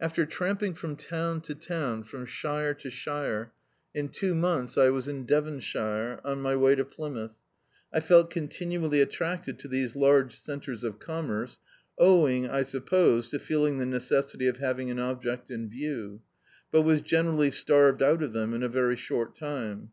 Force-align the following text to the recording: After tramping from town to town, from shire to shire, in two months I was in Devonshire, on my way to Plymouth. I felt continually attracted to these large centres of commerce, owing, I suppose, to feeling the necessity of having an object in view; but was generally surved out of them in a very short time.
After 0.00 0.24
tramping 0.24 0.72
from 0.72 0.96
town 0.96 1.42
to 1.42 1.54
town, 1.54 2.02
from 2.04 2.24
shire 2.24 2.72
to 2.72 2.88
shire, 2.88 3.52
in 3.94 4.08
two 4.08 4.34
months 4.34 4.78
I 4.78 4.88
was 4.88 5.08
in 5.08 5.26
Devonshire, 5.26 6.22
on 6.24 6.40
my 6.40 6.56
way 6.56 6.74
to 6.74 6.86
Plymouth. 6.86 7.34
I 7.92 8.00
felt 8.00 8.30
continually 8.30 9.02
attracted 9.02 9.58
to 9.58 9.68
these 9.68 9.94
large 9.94 10.34
centres 10.34 10.84
of 10.84 10.98
commerce, 10.98 11.60
owing, 11.98 12.48
I 12.48 12.62
suppose, 12.62 13.28
to 13.28 13.38
feeling 13.38 13.76
the 13.76 13.84
necessity 13.84 14.46
of 14.48 14.56
having 14.56 14.90
an 14.90 14.98
object 14.98 15.50
in 15.50 15.68
view; 15.68 16.22
but 16.70 16.80
was 16.80 17.02
generally 17.02 17.50
surved 17.50 18.02
out 18.02 18.22
of 18.22 18.32
them 18.32 18.54
in 18.54 18.62
a 18.62 18.70
very 18.70 18.96
short 18.96 19.36
time. 19.36 19.90